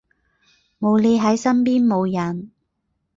[0.79, 2.49] 冇你喺身邊冇癮